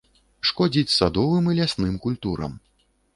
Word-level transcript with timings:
Шкодзіць 0.49 0.93
садовым 0.95 1.49
і 1.51 1.53
лясным 1.59 1.95
культурам. 2.07 2.57